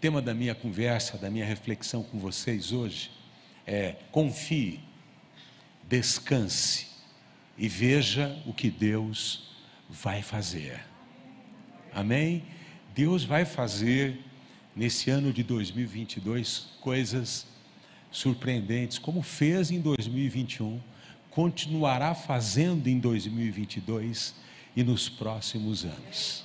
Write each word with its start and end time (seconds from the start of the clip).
tema 0.00 0.22
da 0.22 0.32
minha 0.32 0.54
conversa, 0.54 1.18
da 1.18 1.30
minha 1.30 1.44
reflexão 1.44 2.02
com 2.02 2.18
vocês 2.18 2.72
hoje 2.72 3.10
é: 3.66 3.96
confie, 4.10 4.80
descanse 5.86 6.86
e 7.58 7.68
veja 7.68 8.40
o 8.46 8.54
que 8.54 8.70
Deus 8.70 9.50
vai 9.88 10.22
fazer. 10.22 10.80
Amém? 11.92 12.42
Deus 12.94 13.24
vai 13.24 13.44
fazer 13.44 14.18
nesse 14.74 15.10
ano 15.10 15.32
de 15.32 15.42
2022 15.42 16.68
coisas 16.80 17.46
surpreendentes, 18.10 18.98
como 18.98 19.20
fez 19.20 19.70
em 19.70 19.80
2021, 19.80 20.80
continuará 21.30 22.14
fazendo 22.14 22.88
em 22.88 22.98
2022 22.98 24.34
e 24.74 24.82
nos 24.82 25.08
próximos 25.08 25.84
anos. 25.84 26.44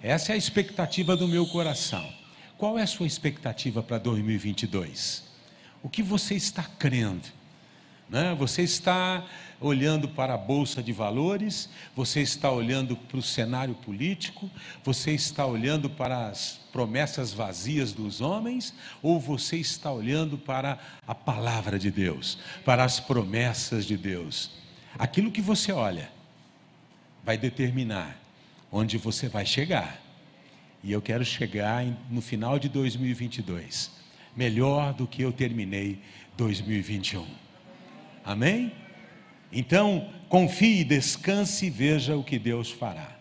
Essa 0.00 0.32
é 0.32 0.34
a 0.34 0.38
expectativa 0.38 1.16
do 1.16 1.26
meu 1.26 1.46
coração. 1.46 2.21
Qual 2.62 2.78
é 2.78 2.82
a 2.82 2.86
sua 2.86 3.08
expectativa 3.08 3.82
para 3.82 3.98
2022? 3.98 5.24
O 5.82 5.88
que 5.88 6.00
você 6.00 6.36
está 6.36 6.62
crendo? 6.62 7.26
Né? 8.08 8.36
Você 8.38 8.62
está 8.62 9.26
olhando 9.60 10.08
para 10.08 10.34
a 10.34 10.38
bolsa 10.38 10.80
de 10.80 10.92
valores, 10.92 11.68
você 11.96 12.20
está 12.20 12.52
olhando 12.52 12.96
para 12.96 13.18
o 13.18 13.22
cenário 13.22 13.74
político, 13.74 14.48
você 14.84 15.10
está 15.10 15.44
olhando 15.44 15.90
para 15.90 16.28
as 16.28 16.60
promessas 16.70 17.32
vazias 17.32 17.92
dos 17.92 18.20
homens, 18.20 18.72
ou 19.02 19.18
você 19.18 19.56
está 19.56 19.90
olhando 19.90 20.38
para 20.38 20.78
a 21.04 21.16
palavra 21.16 21.80
de 21.80 21.90
Deus, 21.90 22.38
para 22.64 22.84
as 22.84 23.00
promessas 23.00 23.84
de 23.84 23.96
Deus? 23.96 24.52
Aquilo 24.96 25.32
que 25.32 25.42
você 25.42 25.72
olha 25.72 26.12
vai 27.24 27.36
determinar 27.36 28.16
onde 28.70 28.98
você 28.98 29.28
vai 29.28 29.44
chegar. 29.44 30.01
E 30.82 30.90
eu 30.92 31.00
quero 31.00 31.24
chegar 31.24 31.84
no 32.10 32.20
final 32.20 32.58
de 32.58 32.68
2022 32.68 34.02
melhor 34.36 34.94
do 34.94 35.06
que 35.06 35.22
eu 35.22 35.32
terminei 35.32 36.00
2021. 36.36 37.26
Amém? 38.24 38.72
Então, 39.52 40.10
confie, 40.28 40.84
descanse 40.84 41.66
e 41.66 41.70
veja 41.70 42.16
o 42.16 42.24
que 42.24 42.38
Deus 42.38 42.70
fará. 42.70 43.16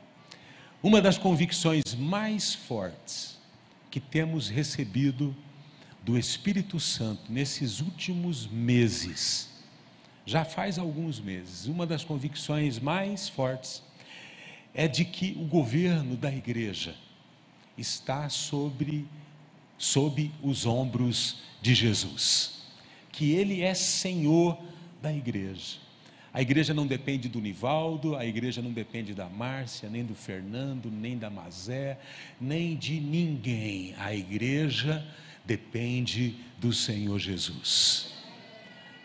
Uma 0.82 1.02
das 1.02 1.18
convicções 1.18 1.94
mais 1.94 2.54
fortes 2.54 3.40
que 3.90 4.00
temos 4.00 4.50
recebido 4.50 5.36
do 6.02 6.18
Espírito 6.18 6.80
Santo 6.80 7.32
nesses 7.32 7.82
últimos 7.82 8.48
meses, 8.48 9.50
já 10.26 10.46
faz 10.46 10.80
alguns 10.80 11.20
meses, 11.20 11.66
uma 11.68 11.86
das 11.86 12.04
convicções 12.04 12.80
mais 12.80 13.28
fortes 13.28 13.84
é 14.74 14.88
de 14.88 15.04
que 15.04 15.38
o 15.38 15.46
governo 15.46 16.16
da 16.16 16.32
igreja 16.32 16.96
está 17.82 18.30
sobre, 18.30 19.06
sob 19.78 20.32
os 20.42 20.66
ombros 20.66 21.42
de 21.62 21.76
Jesus, 21.76 22.64
que 23.12 23.32
Ele 23.32 23.62
é 23.62 23.74
Senhor 23.74 24.58
da 25.02 25.12
igreja. 25.12 25.80
A 26.34 26.42
igreja 26.42 26.74
não 26.74 26.88
depende 26.88 27.28
do 27.28 27.42
Nivaldo, 27.42 28.16
a 28.16 28.26
igreja 28.26 28.62
não 28.62 28.72
depende 28.72 29.14
da 29.14 29.28
Márcia, 29.28 29.90
nem 29.90 30.06
do 30.06 30.16
Fernando, 30.16 30.90
nem 30.90 31.18
da 31.18 31.30
Mazé, 31.30 32.00
nem 32.40 32.78
de 32.78 33.02
ninguém. 33.02 33.94
A 33.98 34.16
igreja 34.16 35.06
depende 35.44 36.36
do 36.58 36.72
Senhor 36.72 37.20
Jesus. 37.20 38.11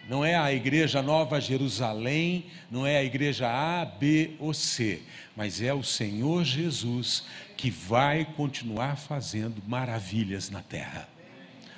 Não 0.08 0.24
é 0.24 0.36
a 0.36 0.52
igreja 0.52 1.02
Nova 1.02 1.40
Jerusalém, 1.40 2.46
não 2.70 2.86
é 2.86 2.98
a 2.98 3.04
igreja 3.04 3.48
A, 3.48 3.84
B 3.84 4.36
ou 4.38 4.54
C, 4.54 5.02
mas 5.34 5.60
é 5.60 5.74
o 5.74 5.82
Senhor 5.82 6.44
Jesus 6.44 7.24
que 7.56 7.70
vai 7.70 8.24
continuar 8.24 8.96
fazendo 8.96 9.60
maravilhas 9.66 10.48
na 10.48 10.62
terra. 10.62 11.08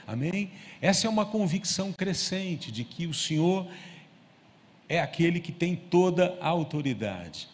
Amém? 0.06 0.50
Essa 0.80 1.06
é 1.06 1.10
uma 1.10 1.24
convicção 1.24 1.92
crescente 1.92 2.70
de 2.70 2.84
que 2.84 3.06
o 3.06 3.14
Senhor 3.14 3.66
é 4.88 5.00
aquele 5.00 5.40
que 5.40 5.52
tem 5.52 5.76
toda 5.76 6.36
a 6.40 6.48
autoridade. 6.48 7.48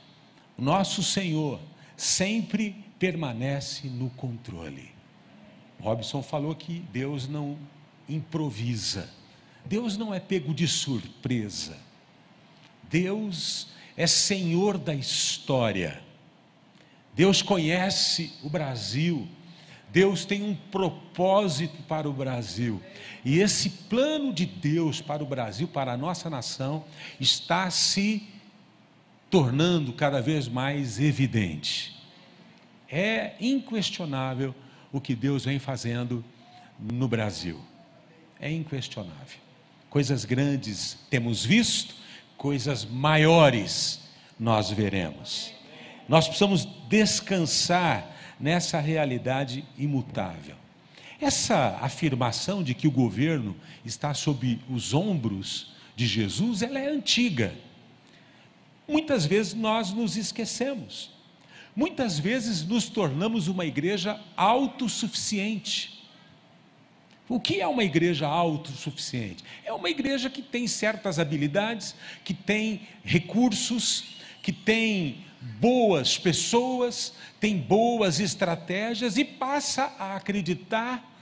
Nosso 0.57 1.03
Senhor 1.03 1.61
sempre 1.97 2.77
permanece 2.99 3.89
no 3.89 4.11
controle. 4.11 4.91
Robson 5.81 6.23
falou 6.23 6.55
que 6.55 6.81
Deus 6.93 7.29
não 7.29 7.59
improvisa. 8.09 9.09
Deus 9.65 9.97
não 9.97 10.13
é 10.13 10.21
pego 10.21 10.53
de 10.53 10.69
surpresa. 10.69 11.77
Deus 12.91 13.69
é 13.97 14.07
Senhor 14.07 14.77
da 14.77 14.95
história. 14.95 16.03
Deus 17.15 17.43
conhece 17.43 18.33
o 18.43 18.51
Brasil. 18.51 19.27
Deus 19.91 20.25
tem 20.25 20.43
um 20.43 20.55
propósito 20.55 21.83
para 21.85 22.09
o 22.09 22.13
Brasil. 22.13 22.83
E 23.25 23.39
esse 23.39 23.71
plano 23.71 24.33
de 24.33 24.45
Deus 24.45 25.01
para 25.01 25.23
o 25.23 25.27
Brasil, 25.27 25.69
para 25.69 25.93
a 25.93 25.97
nossa 25.97 26.29
nação, 26.29 26.85
está 27.21 27.71
se 27.71 28.29
tornando 29.31 29.93
cada 29.93 30.21
vez 30.21 30.49
mais 30.49 31.01
evidente. 31.01 31.97
É 32.89 33.35
inquestionável 33.41 34.55
o 34.93 35.01
que 35.01 35.15
Deus 35.15 35.45
vem 35.45 35.59
fazendo 35.59 36.25
no 36.79 37.09
Brasil. 37.09 37.61
É 38.41 38.51
inquestionável. 38.51 39.44
Coisas 39.95 40.25
grandes 40.25 40.99
temos 41.09 41.45
visto, 41.45 41.95
coisas 42.37 42.85
maiores 42.85 44.01
nós 44.41 44.69
veremos. 44.69 45.53
Nós 46.09 46.27
precisamos 46.27 46.67
descansar 46.89 48.05
nessa 48.41 48.81
realidade 48.81 49.65
imutável. 49.79 50.57
Essa 51.21 51.79
afirmação 51.81 52.61
de 52.61 52.75
que 52.75 52.89
o 52.89 52.91
governo 52.91 53.55
está 53.85 54.13
sob 54.13 54.59
os 54.69 54.93
ombros 54.93 55.73
de 55.95 56.09
Jesus, 56.09 56.61
ela 56.61 56.81
é 56.81 56.89
antiga. 56.89 57.55
Muitas 58.89 59.25
vezes 59.25 59.55
nós 59.55 59.93
nos 59.93 60.17
esquecemos. 60.17 61.13
Muitas 61.77 62.19
vezes 62.19 62.65
nos 62.67 62.89
tornamos 62.89 63.47
uma 63.47 63.65
igreja 63.65 64.21
autossuficiente. 64.37 66.04
O 67.29 67.41
que 67.41 67.61
é 67.61 67.67
uma 67.67 67.83
igreja 67.83 68.27
autossuficiente? 68.27 69.43
É 69.65 69.73
uma 69.73 69.89
igreja 69.89 70.29
que 70.29 70.43
tem 70.43 70.67
certas 70.67 71.19
habilidades, 71.19 71.95
que 72.23 72.35
tem 72.35 72.83
recursos, 73.03 74.17
que 74.43 74.53
tem 74.53 75.25
boas 75.41 76.19
pessoas, 76.19 77.15
tem 77.41 77.57
boas 77.57 78.21
estratégias 78.21 79.17
e 79.17 79.25
passa 79.25 79.95
a 79.99 80.17
acreditar 80.17 81.13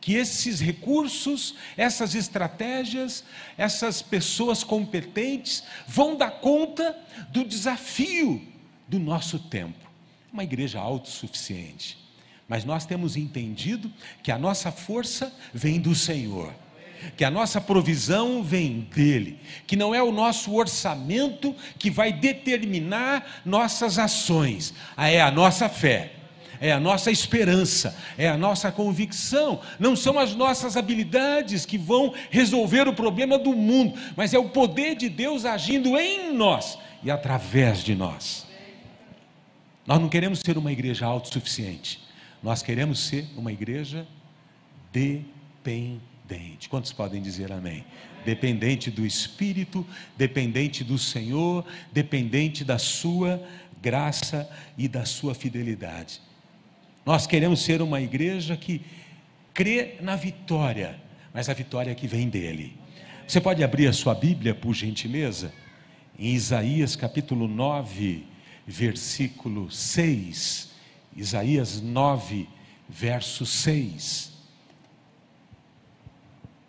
que 0.00 0.14
esses 0.14 0.60
recursos, 0.60 1.54
essas 1.76 2.14
estratégias, 2.14 3.24
essas 3.56 4.02
pessoas 4.02 4.62
competentes 4.62 5.64
vão 5.86 6.16
dar 6.16 6.30
conta 6.32 6.96
do 7.30 7.44
desafio 7.44 8.46
do 8.86 8.98
nosso 8.98 9.38
tempo. 9.38 9.90
Uma 10.32 10.44
igreja 10.44 10.78
autossuficiente. 10.78 12.05
Mas 12.48 12.64
nós 12.64 12.86
temos 12.86 13.16
entendido 13.16 13.90
que 14.22 14.30
a 14.30 14.38
nossa 14.38 14.70
força 14.70 15.32
vem 15.52 15.80
do 15.80 15.94
Senhor 15.94 16.52
que 17.16 17.24
a 17.24 17.30
nossa 17.30 17.60
provisão 17.60 18.42
vem 18.42 18.80
dele, 18.94 19.38
que 19.66 19.76
não 19.76 19.94
é 19.94 20.02
o 20.02 20.12
nosso 20.12 20.54
orçamento 20.54 21.54
que 21.78 21.90
vai 21.90 22.12
determinar 22.12 23.42
nossas 23.44 23.98
ações, 23.98 24.74
é 24.96 25.20
a 25.20 25.30
nossa 25.30 25.68
fé. 25.68 26.12
É 26.58 26.72
a 26.72 26.80
nossa 26.80 27.10
esperança, 27.10 27.94
é 28.16 28.30
a 28.30 28.38
nossa 28.38 28.72
convicção, 28.72 29.60
não 29.78 29.94
são 29.94 30.18
as 30.18 30.34
nossas 30.34 30.74
habilidades 30.74 31.66
que 31.66 31.76
vão 31.76 32.14
resolver 32.30 32.88
o 32.88 32.94
problema 32.94 33.38
do 33.38 33.52
mundo, 33.52 33.92
mas 34.16 34.32
é 34.32 34.38
o 34.38 34.48
poder 34.48 34.94
de 34.94 35.10
Deus 35.10 35.44
agindo 35.44 35.98
em 35.98 36.32
nós 36.32 36.78
e 37.02 37.10
através 37.10 37.84
de 37.84 37.94
nós. 37.94 38.46
Nós 39.86 40.00
não 40.00 40.08
queremos 40.08 40.38
ser 40.38 40.56
uma 40.56 40.72
igreja 40.72 41.04
autossuficiente, 41.04 42.00
nós 42.42 42.62
queremos 42.62 43.00
ser 43.00 43.26
uma 43.36 43.52
igreja 43.52 44.06
dependente. 44.92 46.68
Quantos 46.68 46.92
podem 46.92 47.20
dizer 47.20 47.52
amém? 47.52 47.84
Dependente 48.24 48.90
do 48.90 49.06
Espírito, 49.06 49.86
dependente 50.16 50.82
do 50.82 50.98
Senhor, 50.98 51.64
dependente 51.92 52.64
da 52.64 52.78
Sua 52.78 53.42
graça 53.80 54.48
e 54.76 54.88
da 54.88 55.04
Sua 55.04 55.34
fidelidade. 55.34 56.20
Nós 57.04 57.26
queremos 57.26 57.62
ser 57.62 57.80
uma 57.80 58.00
igreja 58.00 58.56
que 58.56 58.80
crê 59.54 59.96
na 60.00 60.16
vitória, 60.16 61.00
mas 61.32 61.48
a 61.48 61.54
vitória 61.54 61.94
que 61.94 62.06
vem 62.06 62.28
dEle. 62.28 62.76
Você 63.26 63.40
pode 63.40 63.62
abrir 63.64 63.86
a 63.86 63.92
sua 63.92 64.14
Bíblia, 64.14 64.54
por 64.54 64.74
gentileza? 64.74 65.52
Em 66.18 66.34
Isaías 66.34 66.94
capítulo 66.94 67.48
9, 67.48 68.24
versículo 68.66 69.70
6. 69.70 70.75
Isaías 71.16 71.80
9, 71.80 72.48
verso 72.88 73.46
6 73.46 74.36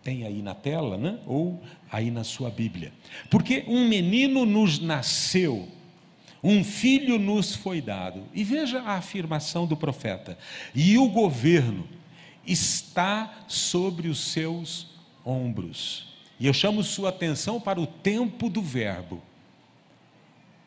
tem 0.07 0.23
aí 0.23 0.41
na 0.41 0.55
tela, 0.55 0.97
né? 0.97 1.19
ou 1.25 1.61
aí 1.91 2.09
na 2.09 2.23
sua 2.23 2.49
Bíblia. 2.49 2.93
Porque 3.29 3.65
um 3.67 3.89
menino 3.89 4.45
nos 4.45 4.79
nasceu, 4.79 5.67
um 6.41 6.63
filho 6.63 7.19
nos 7.19 7.53
foi 7.53 7.81
dado. 7.81 8.23
E 8.33 8.41
veja 8.41 8.79
a 8.79 8.93
afirmação 8.93 9.67
do 9.67 9.75
profeta: 9.75 10.37
e 10.73 10.97
o 10.97 11.09
governo 11.09 11.85
está 12.45 13.43
sobre 13.49 14.07
os 14.07 14.31
seus 14.31 14.87
ombros. 15.25 16.07
E 16.39 16.47
eu 16.47 16.53
chamo 16.53 16.83
sua 16.83 17.09
atenção 17.09 17.59
para 17.59 17.81
o 17.81 17.85
tempo 17.85 18.49
do 18.49 18.61
verbo. 18.61 19.21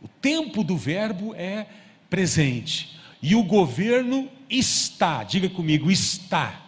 O 0.03 0.09
tempo 0.09 0.63
do 0.63 0.77
verbo 0.77 1.35
é 1.35 1.67
presente. 2.11 3.01
E 3.23 3.35
o 3.35 3.43
governo 3.43 4.29
está, 4.49 5.23
diga 5.23 5.49
comigo, 5.49 5.91
está. 5.91 6.63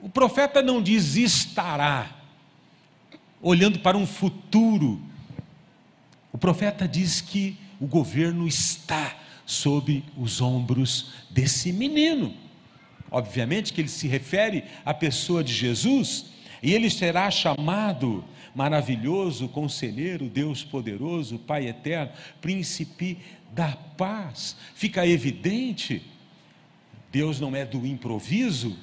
O 0.00 0.08
profeta 0.08 0.62
não 0.62 0.82
diz 0.82 1.16
estará, 1.16 2.10
olhando 3.40 3.78
para 3.80 3.96
um 3.96 4.06
futuro. 4.06 5.00
O 6.32 6.38
profeta 6.38 6.86
diz 6.86 7.20
que 7.20 7.56
o 7.80 7.86
governo 7.86 8.46
está 8.46 9.16
sobre 9.46 10.04
os 10.16 10.40
ombros 10.40 11.12
desse 11.30 11.72
menino. 11.72 12.34
Obviamente 13.10 13.72
que 13.72 13.80
ele 13.80 13.88
se 13.88 14.06
refere 14.06 14.64
à 14.84 14.92
pessoa 14.92 15.42
de 15.42 15.52
Jesus, 15.54 16.26
e 16.62 16.72
ele 16.72 16.90
será 16.90 17.30
chamado 17.30 18.24
maravilhoso, 18.54 19.48
conselheiro, 19.48 20.26
Deus 20.28 20.64
poderoso, 20.64 21.38
Pai 21.38 21.68
eterno, 21.68 22.12
príncipe 22.40 23.18
da 23.52 23.76
paz. 23.96 24.56
Fica 24.74 25.06
evidente, 25.06 26.02
Deus 27.10 27.40
não 27.40 27.54
é 27.54 27.64
do 27.64 27.86
improviso, 27.86 28.76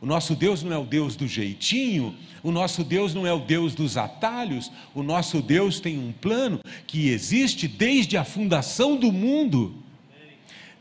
o 0.00 0.06
nosso 0.06 0.34
Deus 0.34 0.62
não 0.62 0.72
é 0.72 0.78
o 0.78 0.84
Deus 0.84 1.14
do 1.14 1.28
jeitinho, 1.28 2.14
o 2.42 2.50
nosso 2.50 2.82
Deus 2.82 3.14
não 3.14 3.24
é 3.24 3.32
o 3.32 3.38
Deus 3.38 3.72
dos 3.72 3.96
atalhos, 3.96 4.70
o 4.94 5.02
nosso 5.02 5.40
Deus 5.40 5.78
tem 5.78 5.96
um 5.96 6.10
plano 6.10 6.60
que 6.88 7.08
existe 7.08 7.68
desde 7.68 8.16
a 8.16 8.24
fundação 8.24 8.96
do 8.96 9.12
mundo. 9.12 9.74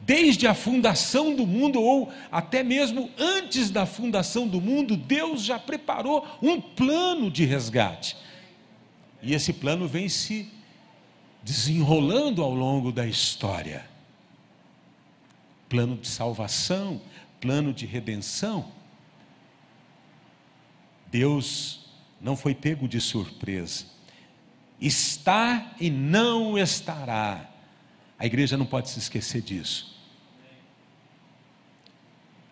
Desde 0.02 0.48
a 0.48 0.54
fundação 0.54 1.36
do 1.36 1.46
mundo, 1.46 1.82
ou 1.82 2.12
até 2.32 2.64
mesmo 2.64 3.10
antes 3.18 3.70
da 3.70 3.86
fundação 3.86 4.48
do 4.48 4.60
mundo, 4.60 4.98
Deus 4.98 5.44
já 5.44 5.60
preparou 5.60 6.26
um 6.42 6.60
plano 6.60 7.30
de 7.30 7.46
resgate. 7.46 8.18
E 9.22 9.34
esse 9.34 9.54
plano 9.54 9.88
vem 9.88 10.10
se 10.10 10.50
desenrolando 11.44 12.44
ao 12.44 12.54
longo 12.54 12.92
da 12.92 13.06
história 13.06 13.92
plano 15.72 15.96
de 15.96 16.10
salvação, 16.10 17.00
plano 17.40 17.74
de 17.74 17.86
redenção. 17.86 18.70
Deus 21.10 21.90
não 22.20 22.36
foi 22.36 22.54
pego 22.54 22.90
de 22.90 23.00
surpresa. 23.00 23.86
Está 24.82 25.72
e 25.80 25.90
não 25.90 26.58
estará. 26.58 27.50
A 28.20 28.26
igreja 28.26 28.58
não 28.58 28.66
pode 28.66 28.90
se 28.90 29.00
esquecer 29.00 29.42
disso. 29.42 29.91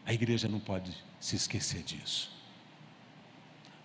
A 0.09 0.13
igreja 0.13 0.47
não 0.47 0.59
pode 0.59 0.89
se 1.19 1.35
esquecer 1.35 1.83
disso. 1.83 2.31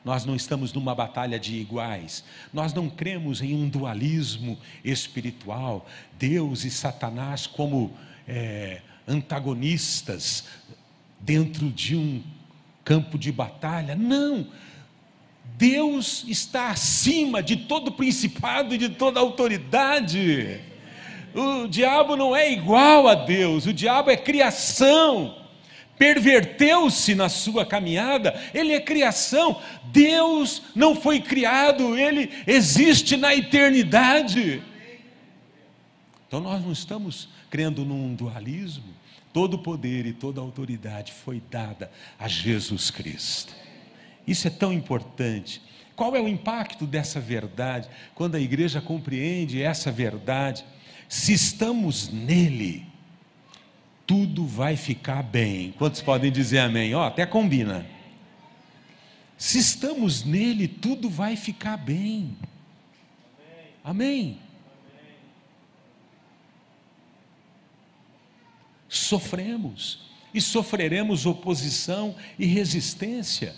Nós 0.02 0.24
não 0.24 0.34
estamos 0.34 0.72
numa 0.72 0.94
batalha 0.94 1.38
de 1.38 1.54
iguais. 1.54 2.24
Nós 2.50 2.72
não 2.72 2.88
cremos 2.88 3.42
em 3.42 3.54
um 3.54 3.68
dualismo 3.68 4.58
espiritual, 4.82 5.86
Deus 6.18 6.64
e 6.64 6.70
Satanás 6.70 7.46
como 7.46 7.92
é, 8.26 8.80
antagonistas 9.06 10.46
dentro 11.20 11.68
de 11.68 11.94
um 11.94 12.22
campo 12.82 13.18
de 13.18 13.30
batalha. 13.30 13.94
Não. 13.94 14.46
Deus 15.58 16.24
está 16.26 16.70
acima 16.70 17.42
de 17.42 17.54
todo 17.54 17.92
principado 17.92 18.74
e 18.74 18.78
de 18.78 18.88
toda 18.88 19.20
autoridade. 19.20 20.58
O 21.34 21.68
diabo 21.68 22.16
não 22.16 22.34
é 22.34 22.50
igual 22.50 23.08
a 23.08 23.14
Deus, 23.14 23.66
o 23.66 23.74
diabo 23.74 24.10
é 24.10 24.16
criação 24.16 25.43
perverteu-se 25.98 27.14
na 27.14 27.28
sua 27.28 27.64
caminhada, 27.64 28.34
ele 28.52 28.72
é 28.72 28.80
criação, 28.80 29.60
Deus 29.86 30.62
não 30.74 30.94
foi 30.94 31.20
criado, 31.20 31.96
ele 31.96 32.30
existe 32.46 33.16
na 33.16 33.34
eternidade. 33.34 34.62
Então 36.26 36.40
nós 36.40 36.64
não 36.64 36.72
estamos 36.72 37.28
crendo 37.48 37.84
num 37.84 38.14
dualismo, 38.14 38.92
todo 39.32 39.58
poder 39.58 40.06
e 40.06 40.12
toda 40.12 40.40
autoridade 40.40 41.12
foi 41.12 41.42
dada 41.50 41.90
a 42.18 42.26
Jesus 42.26 42.90
Cristo. 42.90 43.54
Isso 44.26 44.46
é 44.48 44.50
tão 44.50 44.72
importante. 44.72 45.62
Qual 45.94 46.16
é 46.16 46.20
o 46.20 46.28
impacto 46.28 46.86
dessa 46.86 47.20
verdade 47.20 47.88
quando 48.14 48.34
a 48.34 48.40
igreja 48.40 48.80
compreende 48.80 49.62
essa 49.62 49.92
verdade? 49.92 50.64
Se 51.08 51.32
estamos 51.32 52.08
nele, 52.08 52.86
tudo 54.06 54.46
vai 54.46 54.76
ficar 54.76 55.22
bem. 55.22 55.72
Quantos 55.72 56.00
podem 56.00 56.30
dizer 56.30 56.58
amém? 56.58 56.94
Ó, 56.94 57.02
oh, 57.02 57.06
até 57.06 57.24
combina. 57.26 57.86
Se 59.36 59.58
estamos 59.58 60.24
nele, 60.24 60.68
tudo 60.68 61.10
vai 61.10 61.36
ficar 61.36 61.76
bem. 61.76 62.36
Amém. 63.82 64.38
Sofremos 68.88 70.04
e 70.32 70.40
sofreremos 70.40 71.26
oposição 71.26 72.14
e 72.38 72.46
resistência. 72.46 73.54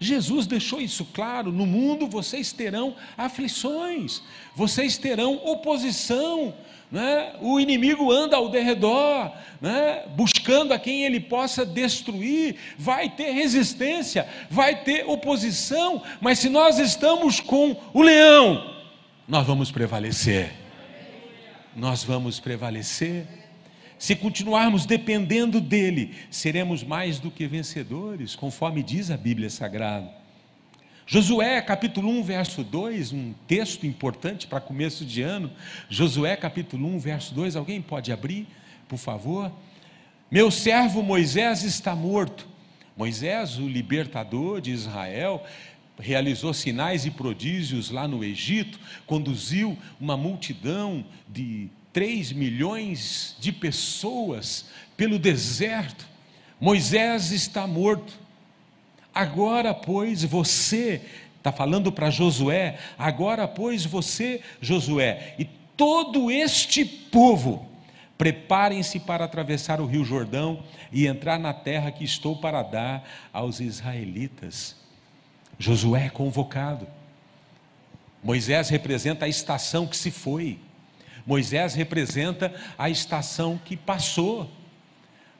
Jesus 0.00 0.46
deixou 0.46 0.80
isso 0.80 1.04
claro: 1.06 1.52
no 1.52 1.66
mundo 1.66 2.06
vocês 2.06 2.52
terão 2.52 2.94
aflições, 3.16 4.22
vocês 4.54 4.98
terão 4.98 5.40
oposição, 5.44 6.54
né? 6.90 7.34
o 7.40 7.58
inimigo 7.58 8.12
anda 8.12 8.36
ao 8.36 8.48
derredor, 8.48 9.32
né? 9.60 10.04
buscando 10.14 10.72
a 10.72 10.78
quem 10.78 11.04
ele 11.04 11.20
possa 11.20 11.64
destruir, 11.64 12.56
vai 12.78 13.08
ter 13.08 13.32
resistência, 13.32 14.28
vai 14.50 14.82
ter 14.82 15.08
oposição, 15.08 16.02
mas 16.20 16.38
se 16.38 16.48
nós 16.48 16.78
estamos 16.78 17.40
com 17.40 17.76
o 17.92 18.02
leão, 18.02 18.74
nós 19.26 19.46
vamos 19.46 19.70
prevalecer. 19.70 20.52
Nós 21.74 22.04
vamos 22.04 22.38
prevalecer. 22.38 23.43
Se 23.98 24.14
continuarmos 24.14 24.86
dependendo 24.86 25.60
dele, 25.60 26.14
seremos 26.30 26.82
mais 26.82 27.18
do 27.18 27.30
que 27.30 27.46
vencedores, 27.46 28.34
conforme 28.34 28.82
diz 28.82 29.10
a 29.10 29.16
Bíblia 29.16 29.48
Sagrada. 29.48 30.10
Josué 31.06 31.60
capítulo 31.60 32.08
1, 32.08 32.22
verso 32.22 32.64
2, 32.64 33.12
um 33.12 33.34
texto 33.46 33.86
importante 33.86 34.46
para 34.46 34.60
começo 34.60 35.04
de 35.04 35.20
ano. 35.20 35.50
Josué 35.88 36.34
capítulo 36.34 36.86
1, 36.88 36.98
verso 36.98 37.34
2, 37.34 37.56
alguém 37.56 37.82
pode 37.82 38.10
abrir, 38.10 38.46
por 38.88 38.98
favor? 38.98 39.52
Meu 40.30 40.50
servo 40.50 41.02
Moisés 41.02 41.62
está 41.62 41.94
morto. 41.94 42.48
Moisés, 42.96 43.58
o 43.58 43.68
libertador 43.68 44.60
de 44.60 44.70
Israel, 44.70 45.44
realizou 45.98 46.54
sinais 46.54 47.04
e 47.04 47.10
prodígios 47.10 47.90
lá 47.90 48.08
no 48.08 48.24
Egito, 48.24 48.80
conduziu 49.06 49.78
uma 50.00 50.16
multidão 50.16 51.04
de 51.28 51.68
3 51.94 52.32
milhões 52.32 53.36
de 53.38 53.52
pessoas 53.52 54.66
pelo 54.96 55.18
deserto. 55.18 56.06
Moisés 56.60 57.30
está 57.30 57.66
morto. 57.66 58.12
Agora, 59.14 59.72
pois, 59.72 60.24
você, 60.24 61.00
está 61.38 61.52
falando 61.52 61.92
para 61.92 62.10
Josué, 62.10 62.78
agora, 62.98 63.46
pois, 63.46 63.86
você, 63.86 64.42
Josué, 64.60 65.36
e 65.38 65.44
todo 65.76 66.32
este 66.32 66.84
povo, 66.84 67.64
preparem-se 68.18 68.98
para 68.98 69.24
atravessar 69.24 69.80
o 69.80 69.86
rio 69.86 70.04
Jordão 70.04 70.64
e 70.92 71.06
entrar 71.06 71.38
na 71.38 71.54
terra 71.54 71.92
que 71.92 72.02
estou 72.02 72.36
para 72.36 72.62
dar 72.62 73.08
aos 73.32 73.60
israelitas. 73.60 74.74
Josué 75.58 76.06
é 76.06 76.10
convocado. 76.10 76.88
Moisés 78.22 78.68
representa 78.68 79.26
a 79.26 79.28
estação 79.28 79.86
que 79.86 79.96
se 79.96 80.10
foi. 80.10 80.58
Moisés 81.26 81.74
representa 81.74 82.54
a 82.76 82.90
estação 82.90 83.58
que 83.64 83.76
passou. 83.76 84.50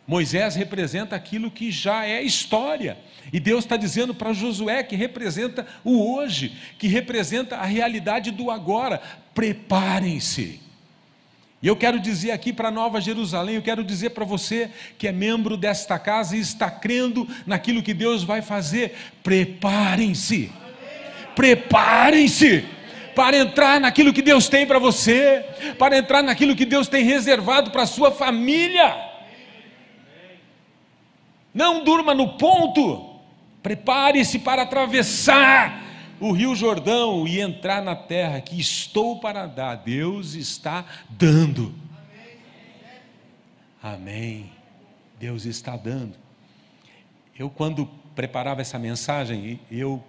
Moisés 0.06 0.54
representa 0.54 1.16
aquilo 1.16 1.50
que 1.50 1.70
já 1.70 2.06
é 2.06 2.22
história. 2.22 2.98
E 3.32 3.40
Deus 3.40 3.64
está 3.64 3.76
dizendo 3.76 4.14
para 4.14 4.32
Josué 4.32 4.82
que 4.82 4.96
representa 4.96 5.66
o 5.82 6.14
hoje, 6.14 6.56
que 6.78 6.86
representa 6.86 7.56
a 7.56 7.64
realidade 7.64 8.30
do 8.30 8.50
agora. 8.50 9.00
Preparem-se. 9.34 10.60
E 11.62 11.66
eu 11.66 11.76
quero 11.76 11.98
dizer 11.98 12.30
aqui 12.30 12.52
para 12.52 12.70
Nova 12.70 13.00
Jerusalém, 13.00 13.54
eu 13.54 13.62
quero 13.62 13.82
dizer 13.82 14.10
para 14.10 14.24
você 14.26 14.70
que 14.98 15.08
é 15.08 15.12
membro 15.12 15.56
desta 15.56 15.98
casa 15.98 16.36
e 16.36 16.40
está 16.40 16.70
crendo 16.70 17.26
naquilo 17.46 17.82
que 17.82 17.94
Deus 17.94 18.22
vai 18.22 18.42
fazer. 18.42 18.94
Preparem-se. 19.22 20.52
Preparem-se 21.34 22.66
para 23.14 23.36
entrar 23.36 23.80
naquilo 23.80 24.12
que 24.12 24.22
Deus 24.22 24.48
tem 24.48 24.66
para 24.66 24.78
você, 24.78 25.44
para 25.78 25.96
entrar 25.96 26.22
naquilo 26.22 26.56
que 26.56 26.64
Deus 26.64 26.88
tem 26.88 27.04
reservado 27.04 27.70
para 27.70 27.82
a 27.82 27.86
sua 27.86 28.10
família. 28.10 29.12
Não 31.52 31.84
durma 31.84 32.14
no 32.14 32.36
ponto. 32.36 33.14
Prepare-se 33.62 34.40
para 34.40 34.62
atravessar 34.62 35.82
o 36.20 36.32
Rio 36.32 36.54
Jordão 36.54 37.26
e 37.26 37.40
entrar 37.40 37.82
na 37.82 37.94
terra 37.94 38.40
que 38.40 38.60
estou 38.60 39.20
para 39.20 39.46
dar. 39.46 39.76
Deus 39.76 40.34
está 40.34 40.84
dando. 41.08 41.74
Amém. 43.82 44.50
Deus 45.18 45.44
está 45.44 45.76
dando. 45.76 46.14
Eu, 47.38 47.48
quando 47.50 47.86
preparava 48.14 48.60
essa 48.60 48.78
mensagem, 48.78 49.60
eu 49.70 50.02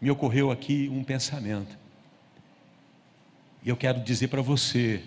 me 0.00 0.10
ocorreu 0.10 0.50
aqui 0.50 0.88
um 0.92 1.02
pensamento. 1.02 1.76
E 3.66 3.68
eu 3.68 3.76
quero 3.76 4.00
dizer 4.00 4.28
para 4.28 4.40
você, 4.40 5.02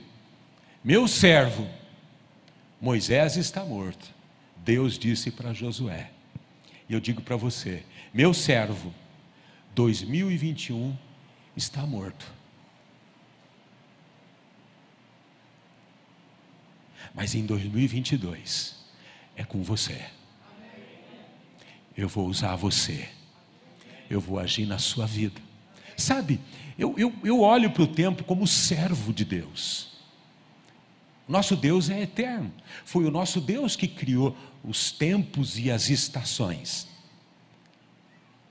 meu 0.83 1.07
servo, 1.07 1.65
Moisés 2.81 3.37
está 3.37 3.63
morto. 3.63 4.13
Deus 4.57 4.99
disse 4.99 5.31
para 5.31 5.53
Josué. 5.53 6.11
E 6.89 6.93
eu 6.93 6.99
digo 6.99 7.21
para 7.21 7.37
você, 7.37 7.85
meu 8.13 8.33
servo, 8.33 8.93
2021 9.75 10.93
está 11.55 11.83
morto. 11.83 12.29
Mas 17.15 17.35
em 17.35 17.45
2022 17.45 18.75
é 19.37 19.45
com 19.45 19.63
você. 19.63 20.05
Eu 21.95 22.09
vou 22.09 22.27
usar 22.27 22.57
você. 22.57 23.07
Eu 24.09 24.19
vou 24.19 24.37
agir 24.37 24.65
na 24.65 24.79
sua 24.79 25.05
vida. 25.05 25.41
Sabe, 25.95 26.41
eu, 26.79 26.95
eu, 26.97 27.13
eu 27.23 27.41
olho 27.41 27.69
para 27.69 27.83
o 27.83 27.87
tempo 27.87 28.23
como 28.23 28.47
servo 28.47 29.11
de 29.11 29.25
Deus. 29.25 29.89
Nosso 31.27 31.55
Deus 31.55 31.89
é 31.89 32.01
eterno. 32.01 32.51
Foi 32.85 33.05
o 33.05 33.11
nosso 33.11 33.41
Deus 33.41 33.75
que 33.75 33.87
criou 33.87 34.35
os 34.63 34.91
tempos 34.91 35.59
e 35.59 35.69
as 35.69 35.89
estações. 35.89 36.87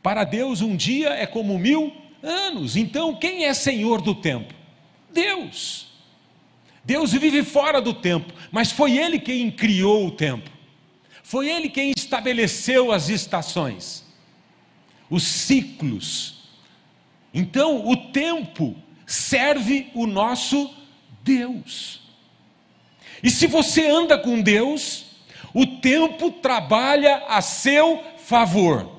Para 0.02 0.24
Deus, 0.24 0.60
um 0.60 0.76
dia 0.76 1.08
é 1.08 1.26
como 1.26 1.58
mil 1.58 1.92
anos. 2.22 2.76
Então, 2.76 3.16
quem 3.16 3.46
é 3.46 3.54
senhor 3.54 4.00
do 4.00 4.14
tempo? 4.14 4.54
Deus. 5.12 5.88
Deus 6.84 7.12
vive 7.12 7.42
fora 7.42 7.80
do 7.80 7.92
tempo, 7.92 8.32
mas 8.50 8.70
foi 8.70 8.96
Ele 8.96 9.18
quem 9.18 9.50
criou 9.50 10.06
o 10.06 10.10
tempo. 10.10 10.50
Foi 11.22 11.48
Ele 11.48 11.68
quem 11.68 11.92
estabeleceu 11.96 12.92
as 12.92 13.08
estações, 13.08 14.04
os 15.10 15.24
ciclos. 15.24 16.37
Então, 17.32 17.86
o 17.86 17.96
tempo 18.10 18.74
serve 19.06 19.90
o 19.94 20.06
nosso 20.06 20.74
Deus. 21.22 22.00
E 23.22 23.30
se 23.30 23.46
você 23.46 23.88
anda 23.88 24.18
com 24.18 24.40
Deus, 24.40 25.06
o 25.52 25.66
tempo 25.66 26.30
trabalha 26.30 27.24
a 27.28 27.40
seu 27.40 28.02
favor. 28.18 28.97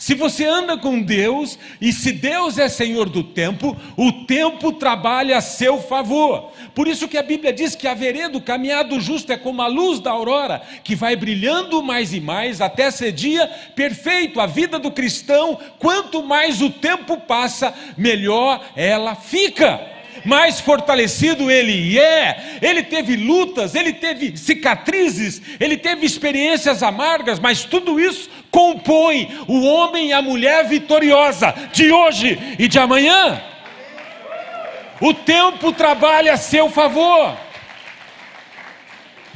Se 0.00 0.14
você 0.14 0.46
anda 0.46 0.78
com 0.78 1.02
Deus, 1.02 1.58
e 1.78 1.92
se 1.92 2.10
Deus 2.10 2.56
é 2.56 2.70
Senhor 2.70 3.10
do 3.10 3.22
tempo, 3.22 3.76
o 3.98 4.10
tempo 4.24 4.72
trabalha 4.72 5.36
a 5.36 5.42
seu 5.42 5.78
favor. 5.78 6.52
Por 6.74 6.88
isso 6.88 7.06
que 7.06 7.18
a 7.18 7.22
Bíblia 7.22 7.52
diz 7.52 7.74
que 7.74 7.86
a 7.86 7.92
vereda, 7.92 8.38
o 8.38 8.40
caminhar 8.40 8.84
do 8.84 8.98
justo 8.98 9.30
é 9.30 9.36
como 9.36 9.60
a 9.60 9.66
luz 9.66 10.00
da 10.00 10.10
aurora, 10.10 10.62
que 10.82 10.96
vai 10.96 11.14
brilhando 11.16 11.82
mais 11.82 12.14
e 12.14 12.20
mais 12.20 12.62
até 12.62 12.90
ser 12.90 13.12
dia 13.12 13.46
perfeito. 13.76 14.40
A 14.40 14.46
vida 14.46 14.78
do 14.78 14.90
cristão, 14.90 15.58
quanto 15.78 16.22
mais 16.22 16.62
o 16.62 16.70
tempo 16.70 17.18
passa, 17.18 17.74
melhor 17.94 18.64
ela 18.74 19.14
fica 19.14 19.99
mais 20.24 20.60
fortalecido 20.60 21.50
ele 21.50 21.98
é. 21.98 22.58
Ele 22.60 22.82
teve 22.82 23.16
lutas, 23.16 23.74
ele 23.74 23.92
teve 23.92 24.36
cicatrizes, 24.36 25.40
ele 25.58 25.76
teve 25.76 26.06
experiências 26.06 26.82
amargas, 26.82 27.38
mas 27.38 27.64
tudo 27.64 27.98
isso 28.00 28.30
compõe 28.50 29.28
o 29.46 29.64
homem 29.64 30.08
e 30.08 30.12
a 30.12 30.22
mulher 30.22 30.68
vitoriosa 30.68 31.54
de 31.72 31.90
hoje 31.90 32.38
e 32.58 32.68
de 32.68 32.78
amanhã. 32.78 33.40
O 35.00 35.14
tempo 35.14 35.72
trabalha 35.72 36.34
a 36.34 36.36
seu 36.36 36.68
favor. 36.68 37.36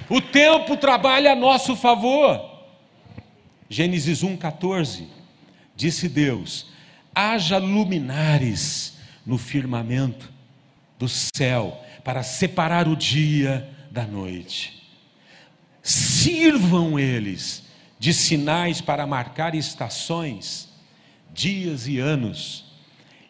O 0.08 0.20
tempo 0.20 0.76
trabalha 0.76 1.32
a 1.32 1.36
nosso 1.36 1.74
favor. 1.74 2.52
Gênesis 3.68 4.22
1,14. 4.22 5.04
Disse 5.74 6.08
Deus: 6.08 6.66
haja 7.14 7.56
luminares 7.56 8.98
no 9.24 9.38
firmamento 9.38 10.33
do 10.98 11.08
céu 11.08 11.82
para 12.02 12.22
separar 12.22 12.88
o 12.88 12.96
dia 12.96 13.68
da 13.90 14.06
noite. 14.06 14.82
Sirvam 15.82 16.98
eles 16.98 17.64
de 17.98 18.12
sinais 18.12 18.80
para 18.80 19.06
marcar 19.06 19.54
estações, 19.54 20.68
dias 21.32 21.86
e 21.86 21.98
anos, 21.98 22.64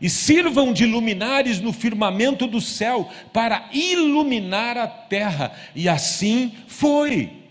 e 0.00 0.10
sirvam 0.10 0.72
de 0.72 0.84
luminares 0.84 1.60
no 1.60 1.72
firmamento 1.72 2.46
do 2.46 2.60
céu 2.60 3.10
para 3.32 3.68
iluminar 3.72 4.76
a 4.76 4.86
terra, 4.86 5.52
e 5.74 5.88
assim 5.88 6.52
foi. 6.66 7.44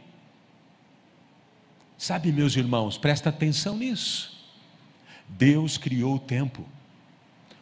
Sabe, 1.97 2.31
meus 2.31 2.55
irmãos, 2.57 2.97
presta 2.97 3.29
atenção 3.29 3.77
nisso. 3.77 4.33
Deus 5.27 5.77
criou 5.77 6.15
o 6.15 6.19
tempo. 6.19 6.67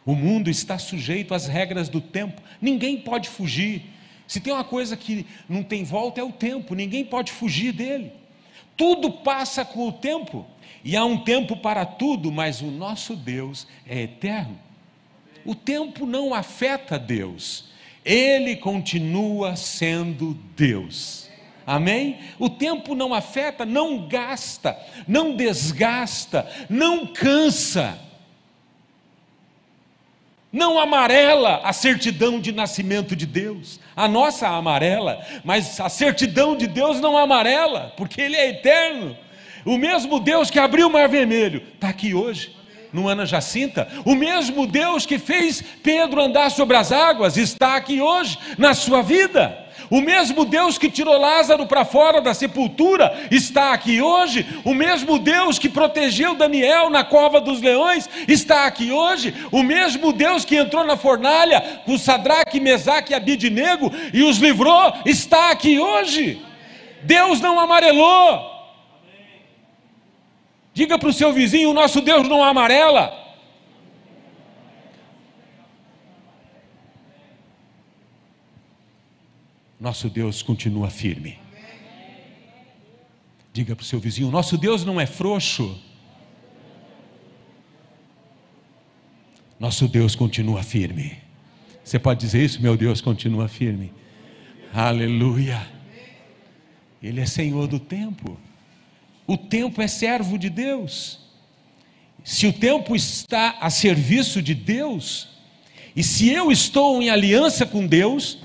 O 0.04 0.14
mundo 0.14 0.50
está 0.50 0.78
sujeito 0.78 1.32
às 1.32 1.46
regras 1.46 1.88
do 1.88 2.00
tempo, 2.00 2.42
ninguém 2.60 2.96
pode 2.96 3.28
fugir. 3.28 3.82
Se 4.26 4.40
tem 4.40 4.52
uma 4.52 4.64
coisa 4.64 4.96
que 4.96 5.26
não 5.48 5.62
tem 5.62 5.84
volta 5.84 6.20
é 6.20 6.24
o 6.24 6.32
tempo, 6.32 6.74
ninguém 6.74 7.04
pode 7.04 7.30
fugir 7.30 7.72
dele. 7.72 8.12
Tudo 8.76 9.10
passa 9.10 9.64
com 9.64 9.86
o 9.86 9.92
tempo, 9.92 10.46
e 10.82 10.96
há 10.96 11.04
um 11.04 11.18
tempo 11.18 11.56
para 11.56 11.84
tudo, 11.84 12.32
mas 12.32 12.60
o 12.60 12.66
nosso 12.66 13.14
Deus 13.14 13.66
é 13.86 14.02
eterno. 14.02 14.58
O 15.44 15.54
tempo 15.54 16.06
não 16.06 16.34
afeta 16.34 16.98
Deus, 16.98 17.66
ele 18.04 18.56
continua 18.56 19.54
sendo 19.54 20.34
Deus. 20.56 21.28
Amém? 21.64 22.18
O 22.40 22.48
tempo 22.48 22.94
não 22.94 23.14
afeta, 23.14 23.64
não 23.64 24.08
gasta, 24.08 24.76
não 25.06 25.36
desgasta, 25.36 26.50
não 26.68 27.06
cansa 27.06 28.11
não 30.52 30.78
amarela 30.78 31.60
a 31.64 31.72
certidão 31.72 32.38
de 32.38 32.52
nascimento 32.52 33.16
de 33.16 33.24
Deus, 33.24 33.80
a 33.96 34.06
nossa 34.06 34.48
amarela, 34.48 35.24
mas 35.42 35.80
a 35.80 35.88
certidão 35.88 36.54
de 36.54 36.66
Deus 36.66 37.00
não 37.00 37.16
amarela, 37.16 37.92
porque 37.96 38.20
Ele 38.20 38.36
é 38.36 38.50
eterno. 38.50 39.16
O 39.64 39.78
mesmo 39.78 40.20
Deus 40.20 40.50
que 40.50 40.58
abriu 40.58 40.88
o 40.88 40.92
mar 40.92 41.08
vermelho 41.08 41.62
está 41.74 41.88
aqui 41.88 42.12
hoje, 42.12 42.54
no 42.92 43.08
Ana 43.08 43.24
Jacinta. 43.24 43.88
O 44.04 44.14
mesmo 44.14 44.66
Deus 44.66 45.06
que 45.06 45.18
fez 45.18 45.62
Pedro 45.82 46.20
andar 46.20 46.50
sobre 46.50 46.76
as 46.76 46.92
águas 46.92 47.36
está 47.36 47.76
aqui 47.76 48.00
hoje, 48.00 48.38
na 48.58 48.74
sua 48.74 49.02
vida. 49.02 49.61
O 49.92 50.00
mesmo 50.00 50.46
Deus 50.46 50.78
que 50.78 50.90
tirou 50.90 51.20
Lázaro 51.20 51.66
para 51.66 51.84
fora 51.84 52.22
da 52.22 52.32
sepultura 52.32 53.28
está 53.30 53.74
aqui 53.74 54.00
hoje. 54.00 54.46
O 54.64 54.72
mesmo 54.72 55.18
Deus 55.18 55.58
que 55.58 55.68
protegeu 55.68 56.34
Daniel 56.34 56.88
na 56.88 57.04
cova 57.04 57.42
dos 57.42 57.60
leões 57.60 58.08
está 58.26 58.64
aqui 58.64 58.90
hoje. 58.90 59.34
O 59.52 59.62
mesmo 59.62 60.10
Deus 60.10 60.46
que 60.46 60.56
entrou 60.56 60.82
na 60.82 60.96
fornalha 60.96 61.82
com 61.84 61.98
Sadraque, 61.98 62.58
Mesaque 62.58 63.12
e 63.12 63.14
Abidinego 63.14 63.92
e 64.14 64.22
os 64.22 64.38
livrou 64.38 64.94
está 65.04 65.50
aqui 65.50 65.78
hoje. 65.78 66.42
Deus 67.02 67.42
não 67.42 67.60
amarelou. 67.60 68.50
Diga 70.72 70.98
para 70.98 71.10
o 71.10 71.12
seu 71.12 71.34
vizinho: 71.34 71.68
o 71.68 71.74
nosso 71.74 72.00
Deus 72.00 72.26
não 72.26 72.42
amarela. 72.42 73.21
Nosso 79.82 80.08
Deus 80.08 80.42
continua 80.42 80.88
firme. 80.88 81.36
Diga 83.52 83.74
para 83.74 83.82
o 83.82 83.84
seu 83.84 83.98
vizinho: 83.98 84.30
nosso 84.30 84.56
Deus 84.56 84.84
não 84.84 85.00
é 85.00 85.06
frouxo. 85.06 85.76
Nosso 89.58 89.88
Deus 89.88 90.14
continua 90.14 90.62
firme. 90.62 91.18
Você 91.82 91.98
pode 91.98 92.20
dizer 92.20 92.44
isso? 92.44 92.62
Meu 92.62 92.76
Deus 92.76 93.00
continua 93.00 93.48
firme. 93.48 93.92
Aleluia. 94.72 95.66
Ele 97.02 97.20
é 97.20 97.26
Senhor 97.26 97.66
do 97.66 97.80
tempo. 97.80 98.38
O 99.26 99.36
tempo 99.36 99.82
é 99.82 99.88
servo 99.88 100.38
de 100.38 100.48
Deus. 100.48 101.18
Se 102.22 102.46
o 102.46 102.52
tempo 102.52 102.94
está 102.94 103.56
a 103.60 103.68
serviço 103.68 104.40
de 104.40 104.54
Deus, 104.54 105.28
e 105.94 106.04
se 106.04 106.30
eu 106.30 106.52
estou 106.52 107.02
em 107.02 107.10
aliança 107.10 107.66
com 107.66 107.84
Deus, 107.84 108.41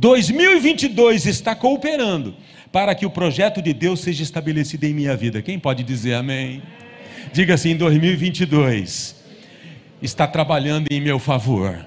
2022 0.00 1.26
está 1.26 1.54
cooperando 1.54 2.34
para 2.72 2.94
que 2.94 3.04
o 3.04 3.10
projeto 3.10 3.60
de 3.60 3.74
Deus 3.74 4.00
seja 4.00 4.22
estabelecido 4.22 4.84
em 4.84 4.94
minha 4.94 5.14
vida. 5.14 5.42
Quem 5.42 5.58
pode 5.58 5.82
dizer 5.82 6.14
amém? 6.14 6.62
Diga 7.34 7.52
assim: 7.52 7.76
2022 7.76 9.14
está 10.00 10.26
trabalhando 10.26 10.88
em 10.90 11.02
meu 11.02 11.18
favor. 11.18 11.84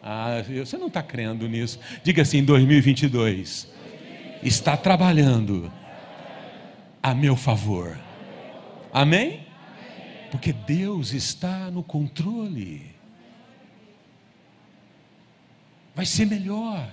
Ah, 0.00 0.44
você 0.48 0.78
não 0.78 0.86
está 0.86 1.02
crendo 1.02 1.48
nisso. 1.48 1.80
Diga 2.04 2.22
assim: 2.22 2.44
2022 2.44 3.68
está 4.40 4.76
trabalhando 4.76 5.72
a 7.02 7.12
meu 7.16 7.34
favor. 7.34 7.98
Amém? 8.92 9.40
Porque 10.30 10.52
Deus 10.52 11.12
está 11.12 11.68
no 11.72 11.82
controle 11.82 12.93
vai 15.94 16.06
ser 16.06 16.26
melhor. 16.26 16.92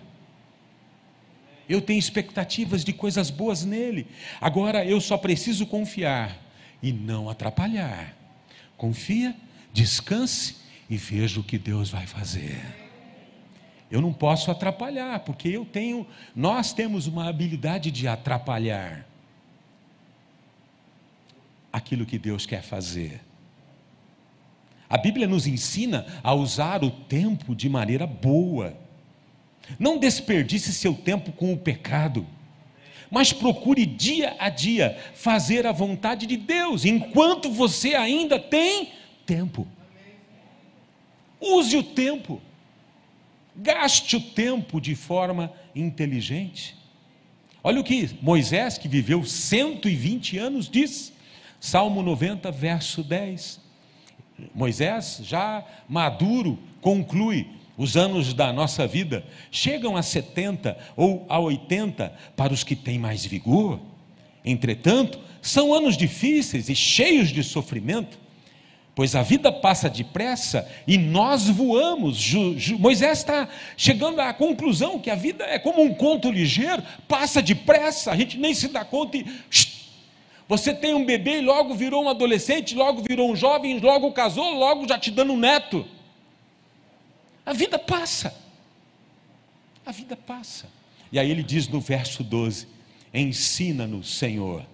eu 1.67 1.81
tenho 1.81 1.99
expectativas 1.99 2.83
de 2.83 2.91
coisas 2.91 3.29
boas 3.29 3.63
nele. 3.63 4.05
Agora 4.41 4.83
eu 4.85 4.99
só 4.99 5.17
preciso 5.17 5.65
confiar 5.65 6.37
e 6.83 6.91
não 6.91 7.29
atrapalhar. 7.29 8.13
Confia, 8.75 9.33
descanse 9.71 10.57
e 10.89 10.97
veja 10.97 11.39
o 11.39 11.43
que 11.43 11.57
Deus 11.57 11.89
vai 11.89 12.05
fazer. 12.05 12.59
Eu 13.89 14.01
não 14.01 14.11
posso 14.11 14.51
atrapalhar, 14.51 15.19
porque 15.19 15.49
eu 15.49 15.65
tenho, 15.65 16.07
nós 16.35 16.73
temos 16.73 17.07
uma 17.07 17.29
habilidade 17.29 17.91
de 17.91 18.07
atrapalhar 18.07 19.05
aquilo 21.71 22.05
que 22.05 22.17
Deus 22.17 22.45
quer 22.45 22.61
fazer. 22.61 23.21
A 24.89 24.97
Bíblia 24.97 25.27
nos 25.27 25.47
ensina 25.47 26.05
a 26.21 26.33
usar 26.33 26.83
o 26.83 26.91
tempo 26.91 27.55
de 27.55 27.69
maneira 27.69 28.05
boa. 28.05 28.75
Não 29.79 29.97
desperdice 29.97 30.73
seu 30.73 30.93
tempo 30.93 31.31
com 31.31 31.53
o 31.53 31.57
pecado, 31.57 32.25
mas 33.09 33.33
procure 33.33 33.85
dia 33.85 34.35
a 34.39 34.49
dia 34.49 34.97
fazer 35.13 35.67
a 35.67 35.71
vontade 35.71 36.25
de 36.25 36.37
Deus, 36.37 36.85
enquanto 36.85 37.51
você 37.51 37.93
ainda 37.93 38.39
tem 38.39 38.89
tempo. 39.25 39.67
Use 41.39 41.75
o 41.75 41.83
tempo, 41.83 42.41
gaste 43.55 44.15
o 44.15 44.21
tempo 44.21 44.79
de 44.79 44.95
forma 44.95 45.51
inteligente. 45.75 46.77
Olha 47.63 47.81
o 47.81 47.83
que 47.83 48.09
Moisés, 48.21 48.77
que 48.77 48.87
viveu 48.87 49.23
120 49.23 50.37
anos, 50.37 50.69
diz, 50.69 51.11
Salmo 51.59 52.01
90, 52.01 52.51
verso 52.51 53.03
10. 53.03 53.59
Moisés, 54.55 55.19
já 55.23 55.63
maduro, 55.87 56.57
conclui: 56.81 57.47
os 57.81 57.97
anos 57.97 58.31
da 58.31 58.53
nossa 58.53 58.85
vida 58.85 59.25
chegam 59.49 59.97
a 59.97 60.03
70 60.03 60.77
ou 60.95 61.25
a 61.27 61.39
80 61.39 62.13
para 62.35 62.53
os 62.53 62.63
que 62.63 62.75
têm 62.75 62.99
mais 62.99 63.25
vigor. 63.25 63.79
Entretanto, 64.45 65.19
são 65.41 65.73
anos 65.73 65.97
difíceis 65.97 66.69
e 66.69 66.75
cheios 66.75 67.29
de 67.29 67.43
sofrimento, 67.43 68.19
pois 68.93 69.15
a 69.15 69.23
vida 69.23 69.51
passa 69.51 69.89
depressa 69.89 70.69
e 70.85 70.95
nós 70.95 71.49
voamos. 71.49 72.31
Moisés 72.77 73.17
está 73.17 73.49
chegando 73.75 74.21
à 74.21 74.31
conclusão 74.31 74.99
que 74.99 75.09
a 75.09 75.15
vida 75.15 75.43
é 75.43 75.57
como 75.57 75.81
um 75.81 75.91
conto 75.91 76.29
ligeiro, 76.29 76.83
passa 77.07 77.41
depressa, 77.41 78.11
a 78.11 78.15
gente 78.15 78.37
nem 78.37 78.53
se 78.53 78.67
dá 78.67 78.85
conta 78.85 79.17
e 79.17 79.25
você 80.47 80.71
tem 80.71 80.93
um 80.93 81.03
bebê 81.03 81.39
e 81.39 81.41
logo 81.41 81.73
virou 81.73 82.03
um 82.03 82.09
adolescente, 82.09 82.75
logo 82.75 83.01
virou 83.01 83.31
um 83.31 83.35
jovem, 83.35 83.79
logo 83.79 84.11
casou, 84.11 84.53
logo 84.53 84.87
já 84.87 84.99
te 84.99 85.09
dando 85.09 85.33
um 85.33 85.37
neto. 85.37 85.83
A 87.45 87.53
vida 87.53 87.77
passa. 87.79 88.33
A 89.85 89.91
vida 89.91 90.15
passa. 90.15 90.67
E 91.11 91.19
aí 91.19 91.29
ele 91.29 91.43
diz 91.43 91.67
no 91.67 91.79
verso 91.79 92.23
12: 92.23 92.67
Ensina-nos, 93.13 94.15
Senhor, 94.17 94.65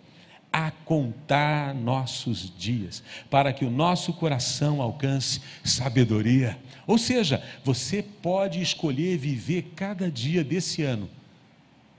a 0.51 0.71
contar 0.71 1.73
nossos 1.73 2.51
dias, 2.57 3.03
para 3.29 3.53
que 3.53 3.65
o 3.65 3.71
nosso 3.71 4.13
coração 4.13 4.81
alcance 4.81 5.41
sabedoria. 5.63 6.57
Ou 6.85 6.97
seja, 6.97 7.43
você 7.63 8.01
pode 8.01 8.61
escolher 8.61 9.17
viver 9.17 9.73
cada 9.75 10.11
dia 10.11 10.43
desse 10.43 10.83
ano 10.83 11.09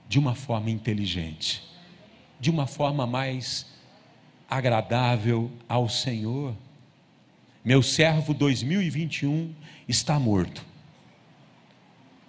de 0.07 0.17
uma 0.17 0.35
forma 0.35 0.69
inteligente 0.69 1.69
de 2.39 2.49
uma 2.49 2.65
forma 2.65 3.05
mais 3.05 3.65
agradável 4.49 5.51
ao 5.67 5.89
Senhor. 5.89 6.55
Meu 7.63 7.83
servo 7.83 8.33
2021 8.33 9.53
está 9.87 10.19
morto. 10.19 10.65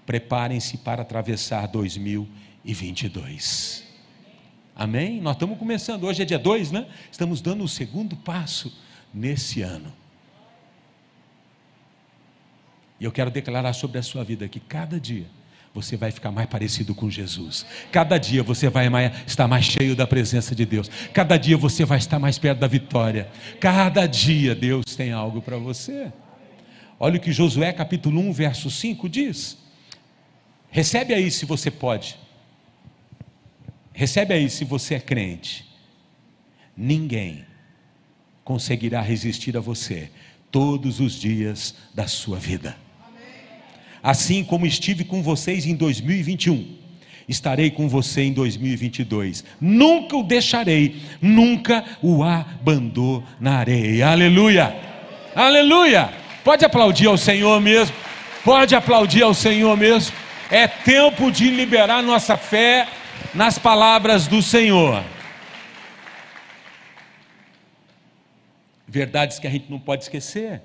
Preparem-se 0.05 0.77
para 0.79 1.03
atravessar 1.03 1.69
2022. 1.69 3.85
Amém? 4.75 5.21
Nós 5.21 5.37
estamos 5.37 5.57
começando, 5.59 6.03
hoje 6.05 6.23
é 6.23 6.25
dia 6.25 6.39
2, 6.39 6.73
né? 6.73 6.89
Estamos 7.13 7.41
dando 7.41 7.63
o 7.63 7.69
segundo 7.69 8.17
passo 8.17 8.77
nesse 9.15 9.63
ano. 9.63 9.93
E 12.99 13.05
eu 13.05 13.13
quero 13.13 13.31
declarar 13.31 13.73
sobre 13.73 13.99
a 13.99 14.03
sua 14.03 14.25
vida 14.25 14.49
que 14.49 14.59
cada 14.59 14.99
dia 14.99 15.29
você 15.73 15.97
vai 15.97 16.11
ficar 16.11 16.33
mais 16.33 16.49
parecido 16.49 16.95
com 16.95 17.09
Jesus. 17.09 17.65
Cada 17.93 18.19
dia 18.19 18.43
você 18.43 18.69
vai 18.69 18.89
mais, 18.89 19.13
estar 19.27 19.47
mais 19.47 19.65
cheio 19.65 19.95
da 19.95 20.07
presença 20.07 20.55
de 20.55 20.67
Deus. 20.67 20.91
Cada 21.13 21.37
dia 21.37 21.57
você 21.57 21.85
vai 21.85 21.99
estar 21.99 22.19
mais 22.19 22.39
perto 22.39 22.59
da 22.59 22.67
vitória. 22.67 23.31
Cada 23.61 24.07
dia 24.07 24.55
Deus 24.55 24.85
tem 24.97 25.13
algo 25.13 25.41
para 25.41 25.57
você. 25.57 26.13
Olha 26.99 27.17
o 27.17 27.21
que 27.21 27.33
Josué 27.33 27.73
capítulo 27.73 28.21
1, 28.21 28.33
verso 28.33 28.71
5 28.71 29.09
diz. 29.09 29.59
Recebe 30.71 31.15
aí 31.15 31.31
se 31.31 31.47
você 31.47 31.71
pode. 31.71 32.19
Recebe 33.93 34.35
aí 34.35 34.51
se 34.51 34.65
você 34.65 34.97
é 34.97 35.01
crente. 35.01 35.69
Ninguém 36.77 37.45
conseguirá 38.43 39.01
resistir 39.01 39.57
a 39.57 39.61
você 39.61 40.11
todos 40.51 40.99
os 40.99 41.13
dias 41.13 41.77
da 41.95 42.09
sua 42.09 42.39
vida 42.39 42.77
assim 44.03 44.45
como 44.45 44.67
estive 44.67 45.05
com 45.05 45.23
vocês 45.23 45.67
em 45.67 45.75
2021 45.75 46.81
estarei 47.31 47.71
com 47.71 47.89
você 47.89 48.23
em 48.23 48.33
2022. 48.33 49.45
Nunca 49.61 50.17
o 50.17 50.23
deixarei, 50.23 51.01
nunca 51.23 51.85
o 52.03 52.25
abandonarei. 52.25 54.03
Aleluia! 54.03 54.77
Aleluia! 55.35 56.13
Pode 56.43 56.65
aplaudir 56.65 57.07
ao 57.07 57.17
Senhor 57.17 57.61
mesmo. 57.61 57.95
Pode 58.45 58.75
aplaudir 58.75 59.23
ao 59.23 59.33
Senhor 59.33 59.77
mesmo. 59.77 60.17
É 60.51 60.67
tempo 60.67 61.31
de 61.31 61.51
liberar 61.51 62.03
nossa 62.03 62.37
fé 62.37 62.89
nas 63.33 63.59
palavras 63.59 64.27
do 64.27 64.43
Senhor. 64.43 65.05
Verdades 68.89 69.39
que 69.39 69.47
a 69.47 69.51
gente 69.51 69.71
não 69.71 69.79
pode 69.79 70.03
esquecer. 70.03 70.61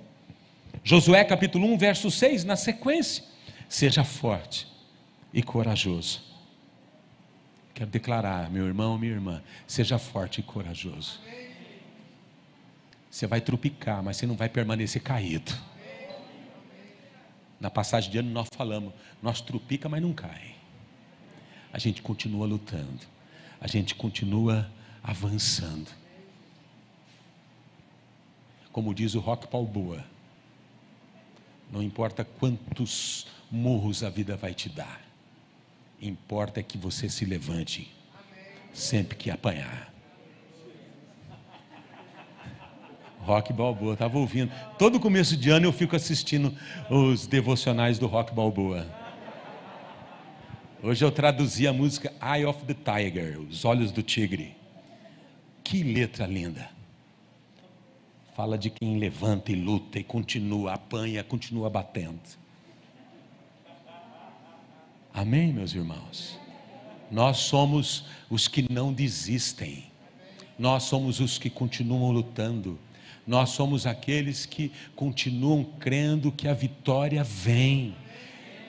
Josué 0.88 1.24
capítulo 1.24 1.66
1, 1.74 1.80
verso 1.80 2.12
6, 2.12 2.44
na 2.44 2.56
sequência. 2.56 3.24
Seja 3.68 4.04
forte 4.04 4.68
e 5.34 5.42
corajoso. 5.42 6.22
Quero 7.74 7.90
declarar, 7.90 8.52
meu 8.52 8.68
irmão, 8.68 8.96
minha 8.96 9.12
irmã, 9.12 9.42
seja 9.66 9.98
forte 9.98 10.42
e 10.42 10.44
corajoso. 10.44 11.20
Você 13.10 13.26
vai 13.26 13.42
trupicar, 13.42 14.04
mas 14.04 14.18
você 14.18 14.28
não 14.28 14.36
vai 14.36 14.48
permanecer 14.48 15.02
caído. 15.02 15.52
Na 17.60 17.72
passagem 17.72 18.12
de 18.12 18.20
ano 18.20 18.30
nós 18.30 18.48
falamos, 18.56 18.94
nós 19.24 19.42
trupica, 19.42 19.90
mas 19.90 20.04
não 20.04 20.14
cai. 20.14 20.54
A 21.74 21.80
gente 21.80 22.04
continua 22.04 22.46
lutando. 22.46 23.08
A 23.60 23.66
gente 23.66 23.96
continua 23.96 24.70
avançando. 25.02 25.90
Como 28.72 28.94
diz 28.94 29.16
o 29.16 29.20
Rock 29.20 29.48
Balboa, 29.52 30.14
não 31.72 31.82
importa 31.82 32.24
quantos 32.24 33.28
murros 33.52 34.04
a 34.04 34.10
vida 34.10 34.36
vai 34.36 34.54
te 34.54 34.70
dar, 34.70 35.02
importa 36.02 36.62
que 36.62 36.78
você 36.78 37.10
se 37.10 37.26
levante 37.26 37.92
sempre 38.74 39.16
que 39.16 39.32
apanhar. 39.32 39.94
Rock 43.20 43.52
Balboa, 43.52 43.94
estava 43.94 44.20
ouvindo. 44.20 44.52
Todo 44.78 45.00
começo 45.00 45.36
de 45.36 45.50
ano 45.50 45.66
eu 45.66 45.74
fico 45.74 45.96
assistindo 45.96 46.56
os 46.92 47.26
devocionais 47.26 47.98
do 47.98 48.06
Rock 48.06 48.32
Balboa. 48.34 48.86
Hoje 50.84 51.04
eu 51.04 51.12
traduzi 51.12 51.68
a 51.68 51.74
música 51.74 52.14
Eye 52.22 52.46
of 52.46 52.64
the 52.66 52.76
Tiger, 52.76 53.40
Os 53.40 53.66
Olhos 53.66 53.92
do 53.92 54.04
Tigre. 54.04 54.56
Que 55.64 55.82
letra 55.82 56.28
linda. 56.28 56.70
Fala 58.36 58.58
de 58.58 58.70
quem 58.70 59.00
levanta 59.00 59.54
e 59.54 59.56
luta 59.56 59.98
e 59.98 60.04
continua, 60.04 60.74
apanha, 60.74 61.24
continua 61.24 61.70
batendo. 61.70 62.20
Amém, 65.14 65.54
meus 65.54 65.74
irmãos? 65.74 66.38
Nós 67.10 67.38
somos 67.38 68.04
os 68.30 68.50
que 68.50 68.70
não 68.70 68.92
desistem, 68.92 69.86
nós 70.60 70.84
somos 70.84 71.22
os 71.22 71.38
que 71.38 71.50
continuam 71.50 72.12
lutando, 72.12 72.78
nós 73.26 73.52
somos 73.52 73.88
aqueles 73.88 74.46
que 74.46 74.70
continuam 74.98 75.64
crendo 75.64 76.30
que 76.30 76.50
a 76.50 76.54
vitória 76.54 77.24
vem. 77.24 77.96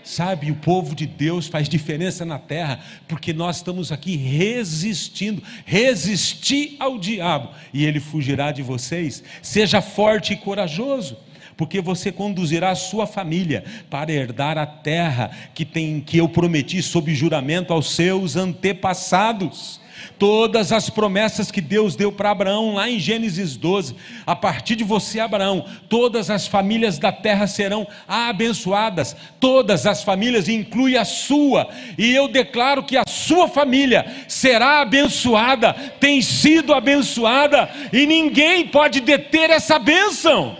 Sabe, 0.06 0.52
o 0.52 0.54
povo 0.54 0.94
de 0.94 1.04
Deus 1.04 1.48
faz 1.48 1.68
diferença 1.68 2.24
na 2.24 2.38
terra, 2.38 2.78
porque 3.08 3.32
nós 3.32 3.56
estamos 3.56 3.90
aqui 3.90 4.14
resistindo, 4.14 5.42
resistir 5.64 6.76
ao 6.78 6.96
diabo, 6.96 7.50
e 7.74 7.84
ele 7.84 7.98
fugirá 7.98 8.52
de 8.52 8.62
vocês. 8.62 9.20
Seja 9.42 9.82
forte 9.82 10.32
e 10.32 10.36
corajoso, 10.36 11.16
porque 11.56 11.80
você 11.80 12.12
conduzirá 12.12 12.70
a 12.70 12.76
sua 12.76 13.04
família 13.04 13.64
para 13.90 14.12
herdar 14.12 14.56
a 14.56 14.64
terra 14.64 15.32
que 15.52 15.64
tem 15.64 16.00
que 16.00 16.18
eu 16.18 16.28
prometi 16.28 16.80
sob 16.84 17.12
juramento 17.12 17.72
aos 17.72 17.90
seus 17.90 18.36
antepassados. 18.36 19.80
Todas 20.18 20.72
as 20.72 20.88
promessas 20.88 21.50
que 21.50 21.60
Deus 21.60 21.94
deu 21.94 22.10
para 22.10 22.30
Abraão, 22.30 22.74
lá 22.74 22.88
em 22.88 22.98
Gênesis 22.98 23.56
12, 23.56 23.94
a 24.26 24.34
partir 24.34 24.76
de 24.76 24.84
você, 24.84 25.20
Abraão, 25.20 25.64
todas 25.88 26.30
as 26.30 26.46
famílias 26.46 26.98
da 26.98 27.12
terra 27.12 27.46
serão 27.46 27.86
abençoadas, 28.08 29.16
todas 29.38 29.86
as 29.86 30.02
famílias, 30.02 30.48
inclui 30.48 30.96
a 30.96 31.04
sua, 31.04 31.68
e 31.98 32.14
eu 32.14 32.28
declaro 32.28 32.82
que 32.82 32.96
a 32.96 33.04
sua 33.06 33.48
família 33.48 34.06
será 34.26 34.80
abençoada, 34.80 35.74
tem 36.00 36.22
sido 36.22 36.74
abençoada, 36.74 37.68
e 37.92 38.06
ninguém 38.06 38.68
pode 38.68 39.00
deter 39.00 39.50
essa 39.50 39.78
bênção. 39.78 40.56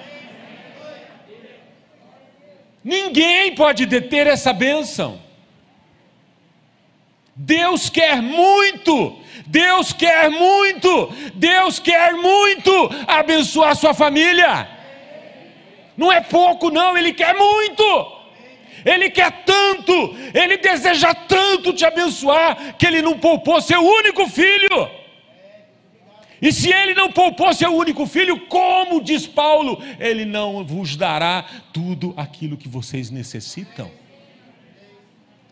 Ninguém 2.85 3.53
pode 3.57 3.85
deter 3.85 4.29
essa 4.29 4.53
bênção. 4.53 5.26
Deus 7.37 7.91
quer 7.91 8.23
muito, 8.23 9.19
Deus 9.47 9.93
quer 9.93 10.31
muito, 10.31 11.13
Deus 11.35 11.79
quer 11.79 12.15
muito 12.15 12.71
abençoar 13.07 13.77
sua 13.77 13.93
família. 13.93 14.67
Não 15.97 16.11
é 16.11 16.21
pouco, 16.21 16.71
não, 16.71 16.97
Ele 16.97 17.13
quer 17.13 17.35
muito. 17.35 18.17
Ele 18.85 19.11
quer 19.11 19.45
tanto, 19.45 20.17
Ele 20.33 20.57
deseja 20.57 21.13
tanto 21.13 21.75
te 21.75 21.85
abençoar, 21.85 22.77
que 22.79 22.87
Ele 22.87 23.03
não 23.03 23.19
poupou 23.19 23.61
seu 23.61 23.81
único 23.81 24.27
filho. 24.29 24.91
E 26.41 26.53
se 26.53 26.71
ele 26.71 26.95
não 26.95 27.11
poupou 27.11 27.53
seu 27.55 27.75
único 27.75 28.07
filho, 28.07 28.47
como 28.47 29.03
diz 29.03 29.27
Paulo, 29.27 29.83
ele 29.99 30.27
não 30.27 30.65
vos 30.65 30.95
dará 30.95 31.47
tudo 31.73 32.13
aquilo 32.15 32.59
que 32.59 32.69
vocês 32.69 33.11
necessitam. 33.11 33.91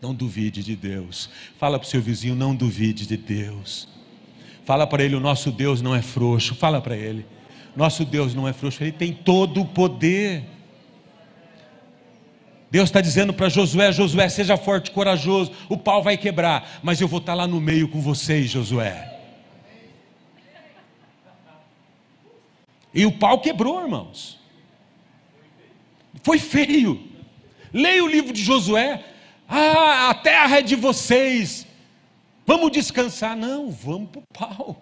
Não 0.01 0.13
duvide 0.13 0.63
de 0.63 0.75
Deus. 0.75 1.29
Fala 1.57 1.79
para 1.79 1.87
o 1.87 1.89
seu 1.89 2.01
vizinho, 2.01 2.35
não 2.35 2.55
duvide 2.55 3.07
de 3.07 3.17
Deus. 3.17 3.87
Fala 4.65 4.85
para 4.87 5.03
ele, 5.03 5.15
o 5.15 5.19
nosso 5.19 5.51
Deus 5.51 5.81
não 5.81 5.95
é 5.95 6.01
frouxo. 6.01 6.55
Fala 6.55 6.81
para 6.81 6.95
ele, 6.97 7.25
nosso 7.75 8.03
Deus 8.03 8.33
não 8.33 8.47
é 8.47 8.53
frouxo, 8.53 8.83
ele 8.83 8.91
tem 8.91 9.13
todo 9.13 9.61
o 9.61 9.65
poder. 9.65 10.43
Deus 12.69 12.89
está 12.89 12.99
dizendo 12.99 13.33
para 13.33 13.47
Josué: 13.47 13.91
Josué, 13.91 14.27
seja 14.27 14.57
forte, 14.57 14.91
corajoso. 14.91 15.51
O 15.69 15.77
pau 15.77 16.03
vai 16.03 16.17
quebrar, 16.17 16.79
mas 16.83 16.99
eu 16.99 17.07
vou 17.07 17.19
estar 17.19 17.33
lá 17.33 17.47
no 17.47 17.61
meio 17.61 17.87
com 17.87 18.01
vocês, 18.01 18.49
Josué. 18.49 19.13
E 22.93 23.05
o 23.05 23.11
pau 23.11 23.39
quebrou, 23.39 23.81
irmãos. 23.81 24.39
Foi 26.23 26.39
feio. 26.39 27.07
Leia 27.73 28.03
o 28.03 28.07
livro 28.07 28.33
de 28.33 28.41
Josué. 28.41 29.03
Ah, 29.47 30.09
a 30.09 30.13
terra 30.13 30.59
é 30.59 30.61
de 30.61 30.75
vocês. 30.75 31.65
Vamos 32.45 32.71
descansar. 32.71 33.35
Não, 33.35 33.71
vamos 33.71 34.09
para 34.09 34.19
o 34.19 34.23
pau. 34.33 34.81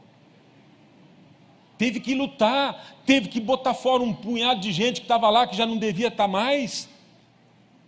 Teve 1.77 1.99
que 1.99 2.13
lutar, 2.13 3.01
teve 3.05 3.27
que 3.27 3.39
botar 3.39 3.73
fora 3.73 4.03
um 4.03 4.13
punhado 4.13 4.61
de 4.61 4.71
gente 4.71 5.01
que 5.01 5.05
estava 5.05 5.29
lá, 5.29 5.47
que 5.47 5.57
já 5.57 5.65
não 5.65 5.77
devia 5.77 6.07
estar 6.07 6.27
mais. 6.27 6.87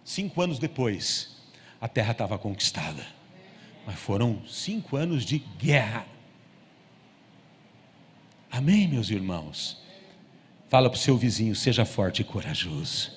Cinco 0.03 0.41
anos 0.41 0.59
depois, 0.59 1.37
a 1.79 1.87
terra 1.87 2.11
estava 2.11 2.37
conquistada. 2.37 3.05
Mas 3.85 3.95
foram 3.95 4.41
cinco 4.47 4.97
anos 4.97 5.23
de 5.23 5.39
guerra. 5.57 6.05
Amém, 8.51 8.87
meus 8.87 9.09
irmãos? 9.09 9.81
Fala 10.67 10.89
para 10.89 10.97
o 10.97 10.99
seu 10.99 11.15
vizinho, 11.15 11.55
seja 11.55 11.85
forte 11.85 12.21
e 12.21 12.25
corajoso. 12.25 13.11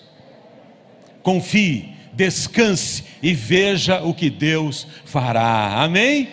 Confie, 1.23 1.97
descanse 2.19 3.05
e 3.23 3.33
veja 3.33 4.03
o 4.03 4.13
que 4.13 4.29
Deus 4.29 4.89
fará. 5.05 5.85
Amém? 5.85 6.29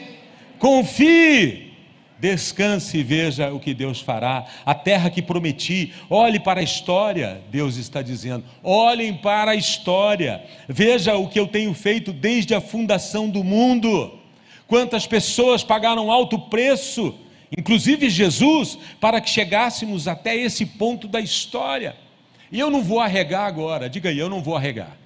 Confie, 0.58 1.74
descanse 2.20 2.98
e 2.98 3.04
veja 3.04 3.54
o 3.54 3.60
que 3.60 3.72
Deus 3.72 4.02
fará. 4.02 4.48
A 4.66 4.74
terra 4.74 5.12
que 5.12 5.22
prometi, 5.22 5.94
olhe 6.10 6.40
para 6.40 6.60
a 6.60 6.64
história, 6.64 7.40
Deus 7.52 7.78
está 7.78 8.02
dizendo. 8.02 8.44
Olhem 8.64 9.14
para 9.14 9.52
a 9.52 9.56
história. 9.56 10.44
Veja 10.68 11.16
o 11.18 11.30
que 11.30 11.40
eu 11.40 11.46
tenho 11.46 11.72
feito 11.76 12.12
desde 12.12 12.56
a 12.56 12.60
fundação 12.60 13.30
do 13.30 13.44
mundo. 13.44 14.20
Quantas 14.66 15.06
pessoas 15.06 15.64
pagaram 15.64 16.12
alto 16.12 16.40
preço 16.40 17.14
inclusive 17.56 18.10
Jesus, 18.10 18.78
para 19.00 19.22
que 19.22 19.30
chegássemos 19.30 20.10
até 20.10 20.36
esse 20.36 20.66
ponto 20.66 21.08
da 21.08 21.22
história. 21.22 21.96
E 22.52 22.60
eu 22.60 22.70
não 22.70 22.84
vou 22.84 23.00
arregar 23.00 23.46
agora, 23.46 23.88
diga 23.88 24.10
aí, 24.10 24.18
eu 24.18 24.28
não 24.28 24.42
vou 24.42 24.58
arregar. 24.58 25.05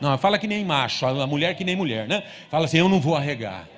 Não, 0.00 0.16
fala 0.16 0.38
que 0.38 0.46
nem 0.46 0.64
macho, 0.64 1.04
a 1.06 1.26
mulher 1.26 1.54
que 1.54 1.64
nem 1.64 1.76
mulher, 1.76 2.08
né? 2.08 2.24
Fala 2.50 2.64
assim, 2.64 2.78
eu 2.78 2.88
não 2.88 3.00
vou 3.00 3.14
arregar. 3.14 3.68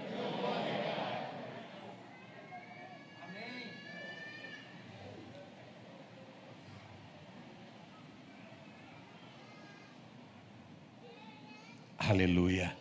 Aleluia. 11.99 12.77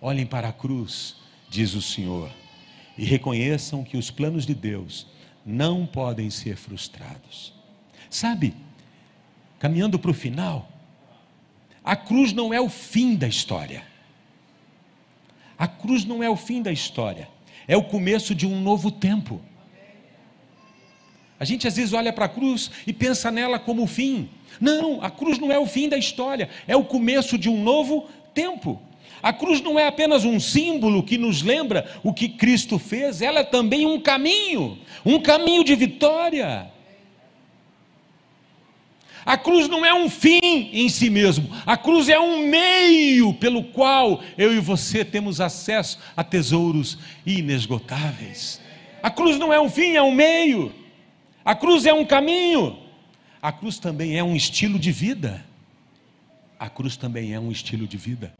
Olhem 0.00 0.24
para 0.24 0.48
a 0.48 0.52
cruz, 0.52 1.16
diz 1.50 1.74
o 1.74 1.82
Senhor 1.82 2.30
e 2.96 3.04
reconheçam 3.04 3.84
que 3.84 3.96
os 3.96 4.10
planos 4.10 4.46
de 4.46 4.54
Deus 4.54 5.06
não 5.44 5.86
podem 5.86 6.30
ser 6.30 6.56
frustrados. 6.56 7.52
Sabe, 8.10 8.54
caminhando 9.58 9.98
para 9.98 10.10
o 10.10 10.14
final, 10.14 10.68
a 11.88 11.96
cruz 11.96 12.34
não 12.34 12.52
é 12.52 12.60
o 12.60 12.68
fim 12.68 13.14
da 13.14 13.26
história. 13.26 13.82
A 15.58 15.66
cruz 15.66 16.04
não 16.04 16.22
é 16.22 16.28
o 16.28 16.36
fim 16.36 16.60
da 16.60 16.70
história, 16.70 17.26
é 17.66 17.78
o 17.78 17.82
começo 17.82 18.34
de 18.34 18.46
um 18.46 18.60
novo 18.60 18.90
tempo. 18.90 19.40
A 21.40 21.46
gente 21.46 21.66
às 21.66 21.76
vezes 21.76 21.94
olha 21.94 22.12
para 22.12 22.26
a 22.26 22.28
cruz 22.28 22.70
e 22.86 22.92
pensa 22.92 23.30
nela 23.30 23.58
como 23.58 23.84
o 23.84 23.86
fim. 23.86 24.28
Não, 24.60 25.02
a 25.02 25.10
cruz 25.10 25.38
não 25.38 25.50
é 25.50 25.58
o 25.58 25.64
fim 25.64 25.88
da 25.88 25.96
história, 25.96 26.50
é 26.66 26.76
o 26.76 26.84
começo 26.84 27.38
de 27.38 27.48
um 27.48 27.62
novo 27.62 28.06
tempo. 28.34 28.82
A 29.22 29.32
cruz 29.32 29.62
não 29.62 29.78
é 29.78 29.86
apenas 29.86 30.26
um 30.26 30.38
símbolo 30.38 31.02
que 31.02 31.16
nos 31.16 31.40
lembra 31.40 31.90
o 32.04 32.12
que 32.12 32.28
Cristo 32.28 32.78
fez, 32.78 33.22
ela 33.22 33.40
é 33.40 33.44
também 33.44 33.86
um 33.86 33.98
caminho, 33.98 34.76
um 35.06 35.18
caminho 35.18 35.64
de 35.64 35.74
vitória. 35.74 36.70
A 39.28 39.36
cruz 39.36 39.68
não 39.68 39.84
é 39.84 39.92
um 39.92 40.08
fim 40.08 40.40
em 40.72 40.88
si 40.88 41.10
mesmo, 41.10 41.50
a 41.66 41.76
cruz 41.76 42.08
é 42.08 42.18
um 42.18 42.48
meio 42.48 43.34
pelo 43.34 43.62
qual 43.62 44.22
eu 44.38 44.54
e 44.54 44.58
você 44.58 45.04
temos 45.04 45.38
acesso 45.38 45.98
a 46.16 46.24
tesouros 46.24 46.96
inesgotáveis. 47.26 48.58
A 49.02 49.10
cruz 49.10 49.38
não 49.38 49.52
é 49.52 49.60
um 49.60 49.68
fim, 49.68 49.96
é 49.96 50.02
um 50.02 50.12
meio. 50.12 50.72
A 51.44 51.54
cruz 51.54 51.84
é 51.84 51.92
um 51.92 52.06
caminho. 52.06 52.78
A 53.42 53.52
cruz 53.52 53.78
também 53.78 54.16
é 54.16 54.24
um 54.24 54.34
estilo 54.34 54.78
de 54.78 54.90
vida. 54.90 55.44
A 56.58 56.70
cruz 56.70 56.96
também 56.96 57.34
é 57.34 57.38
um 57.38 57.52
estilo 57.52 57.86
de 57.86 57.98
vida. 57.98 58.32